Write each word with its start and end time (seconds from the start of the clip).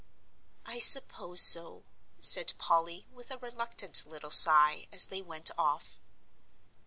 "I 0.65 0.79
suppose 0.79 1.41
so," 1.41 1.83
said 2.17 2.53
Polly, 2.57 3.05
with 3.11 3.29
a 3.29 3.37
reluctant 3.37 4.03
little 4.07 4.31
sigh, 4.31 4.87
as 4.91 5.05
they 5.05 5.21
went 5.21 5.51
off. 5.59 6.01